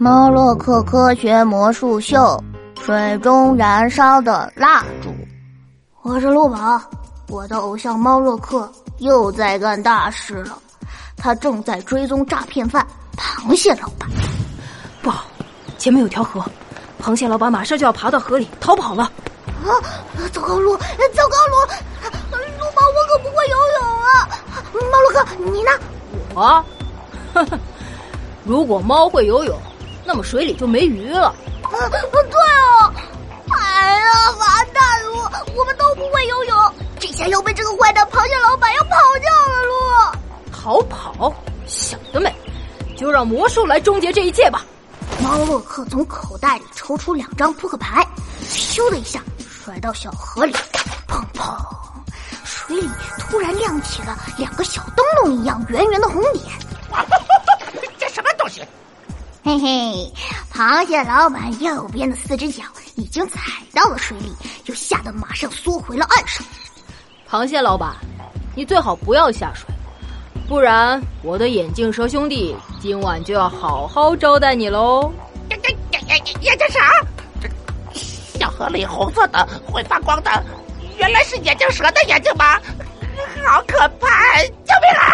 [0.00, 2.40] 猫洛克科学魔术秀，
[2.80, 5.12] 水中燃烧的蜡烛。
[6.02, 6.80] 我是陆宝，
[7.26, 10.56] 我的偶像猫洛克又在干大事了，
[11.16, 14.08] 他正在追踪诈骗犯螃蟹老板。
[15.02, 15.24] 不好，
[15.78, 16.44] 前面有条河，
[17.02, 19.02] 螃蟹老板马上就要爬到河里逃跑了。
[19.64, 19.66] 啊，
[20.32, 21.56] 糟糕路，糟糕路，
[22.30, 24.28] 陆宝，我可不会游泳啊！
[24.92, 25.70] 猫洛克，你呢？
[26.36, 26.64] 我，
[27.34, 27.58] 呵呵，
[28.44, 29.58] 如果猫会游泳。
[30.08, 31.26] 那么水里就没鱼了。
[31.64, 32.92] 啊，对哦！
[33.50, 35.44] 哎呀，完蛋了！
[35.54, 36.56] 我们都不会游泳，
[36.98, 40.18] 这下要被这个坏蛋螃蟹老板要跑掉了喽！
[40.50, 41.34] 逃跑？
[41.66, 42.34] 想得美！
[42.96, 44.64] 就让魔术来终结这一切吧！
[45.20, 48.02] 猫洛克从口袋里抽出两张扑克牌，
[48.48, 50.54] 咻的一下甩到小河里，
[51.06, 51.54] 砰砰，
[52.44, 52.88] 水里
[53.18, 56.46] 突然亮起了两个小灯笼一样圆圆的红点。
[59.48, 60.12] 嘿嘿，
[60.52, 62.64] 螃蟹老板右边的四只脚
[62.96, 63.40] 已经踩
[63.72, 64.30] 到了水里，
[64.66, 66.46] 又吓得马上缩回了岸上。
[67.26, 67.96] 螃蟹老板，
[68.54, 69.64] 你最好不要下水，
[70.46, 75.10] 不然我的眼镜蛇兄弟今晚就要好好招待你喽。
[75.48, 76.78] 眼眼眼眼眼镜蛇，
[77.40, 77.48] 这
[78.38, 80.44] 小河里红色的会发光的，
[80.98, 82.60] 原来是眼镜蛇的眼睛吗？
[83.46, 84.42] 好可怕！
[84.42, 85.08] 救命啊！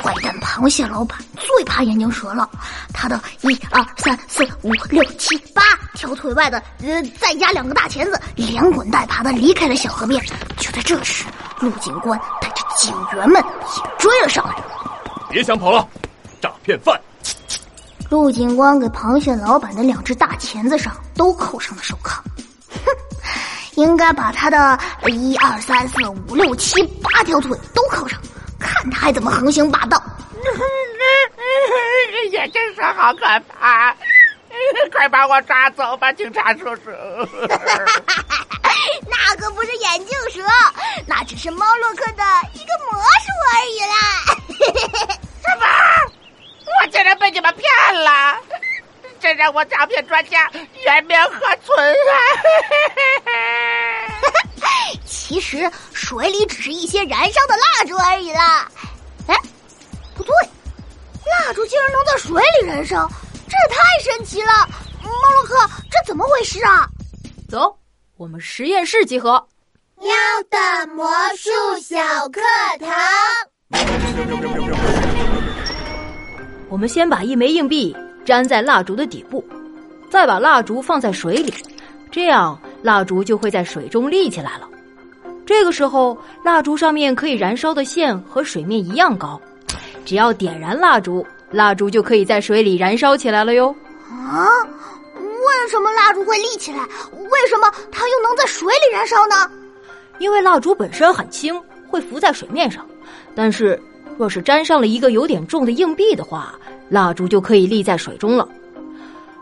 [0.00, 1.18] 坏蛋螃蟹老板
[1.60, 2.48] 最怕眼镜蛇了，
[2.90, 5.60] 他的一二三四五六七八
[5.92, 10.18] 条腿外的，呃，再加两个大钳子，连滚带爬的离开了小河边。
[10.56, 11.26] 就在这时，
[11.60, 14.54] 陆警官带着警员们也追了上来。
[15.28, 15.86] 别想跑了，
[16.40, 16.98] 诈骗犯！
[18.08, 22.24] 陆警官给螃蟹老板的两只大钳子上都扣上了手铐。
[22.70, 22.90] 哼，
[23.74, 28.18] 应该把他的一二三四五六七八条腿都扣上。
[28.58, 30.02] 看他还怎么横行霸道！
[32.40, 33.94] 眼镜蛇好可怕，
[34.90, 36.84] 快把我抓走吧，警察叔叔！
[39.06, 40.40] 那可不是眼镜蛇，
[41.06, 42.24] 那只是猫洛克的
[42.54, 43.94] 一个魔术而已啦！
[45.44, 45.66] 什么？
[46.82, 47.70] 我竟然被你们骗
[48.04, 48.38] 了！
[49.20, 50.50] 这让我诈骗专家
[50.86, 52.16] 颜面何存啊！
[55.04, 58.66] 其实水里只是一些燃烧的蜡烛而已啦。
[59.28, 59.36] 哎，
[60.16, 60.34] 不对，
[61.26, 61.99] 蜡烛竟然能在
[62.30, 63.10] 水里燃烧，
[63.48, 64.52] 这也太神奇了！
[65.02, 66.88] 猫洛克，这怎么回事啊？
[67.48, 67.76] 走，
[68.16, 69.44] 我们实验室集合。
[69.98, 70.08] 喵
[70.48, 71.50] 的魔术
[71.82, 71.98] 小
[72.28, 72.40] 课
[72.78, 72.88] 堂。
[76.68, 79.44] 我们先把一枚硬币粘在蜡烛的底部，
[80.08, 81.52] 再把蜡烛放在水里，
[82.12, 84.68] 这样蜡烛就会在水中立起来了。
[85.44, 89.40] 这个时候，蜡烛上面可以燃烧的线和水面一样高，
[90.04, 93.74] 只要点燃蜡烛，蜡烛就可以在水里燃烧起来了哟。
[94.08, 94.46] 啊，
[95.14, 96.78] 为什么蜡烛会立起来？
[96.78, 99.50] 为什么它又能在水里燃烧呢？
[100.18, 102.86] 因为蜡烛本身很轻，会浮在水面上，
[103.34, 103.80] 但是
[104.18, 106.54] 若是沾上了一个有点重的硬币的话，
[106.88, 108.48] 蜡烛就可以立在水中了。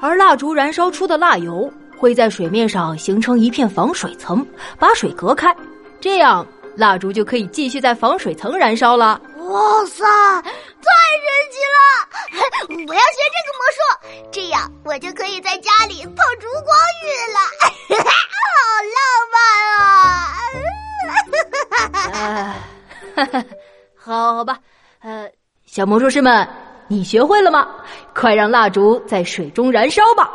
[0.00, 4.46] 而蜡烛燃烧出的蜡油会在水面上形成一片防水层，
[4.78, 5.54] 把水隔开。
[6.00, 6.46] 这样，
[6.76, 9.20] 蜡烛就可以继续在防水层燃烧了。
[9.48, 10.04] 哇塞，
[10.42, 10.48] 太
[11.22, 11.78] 神奇了！
[12.88, 13.78] 我要学这个魔术，
[14.32, 17.38] 这样我就可以在家里泡烛光浴了，
[18.32, 18.38] 好
[18.94, 18.98] 浪
[19.32, 19.36] 漫
[19.78, 19.84] 啊！
[23.16, 23.16] 呃
[23.96, 24.58] 好吧，
[25.02, 25.30] 呃，
[25.66, 26.46] 小魔术师们，
[26.88, 27.68] 你学会了吗？
[28.14, 30.30] 快让蜡烛在水中燃烧吧！